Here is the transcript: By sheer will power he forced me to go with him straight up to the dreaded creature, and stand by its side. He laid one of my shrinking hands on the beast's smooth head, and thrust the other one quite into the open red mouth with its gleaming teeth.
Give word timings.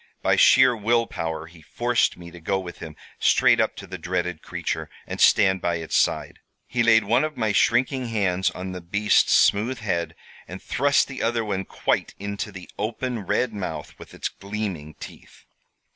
By 0.23 0.35
sheer 0.35 0.75
will 0.75 1.05
power 1.05 1.45
he 1.45 1.61
forced 1.61 2.17
me 2.17 2.31
to 2.31 2.39
go 2.39 2.57
with 2.59 2.79
him 2.79 2.95
straight 3.19 3.59
up 3.59 3.75
to 3.75 3.85
the 3.85 3.99
dreaded 3.99 4.41
creature, 4.41 4.89
and 5.05 5.21
stand 5.21 5.61
by 5.61 5.75
its 5.75 5.95
side. 5.95 6.39
He 6.65 6.81
laid 6.81 7.03
one 7.03 7.23
of 7.23 7.37
my 7.37 7.51
shrinking 7.51 8.07
hands 8.07 8.49
on 8.49 8.71
the 8.71 8.81
beast's 8.81 9.31
smooth 9.33 9.77
head, 9.77 10.15
and 10.47 10.59
thrust 10.59 11.07
the 11.07 11.21
other 11.21 11.45
one 11.45 11.65
quite 11.65 12.15
into 12.17 12.51
the 12.51 12.67
open 12.79 13.19
red 13.27 13.53
mouth 13.53 13.93
with 13.99 14.15
its 14.15 14.27
gleaming 14.27 14.95
teeth. 14.95 15.45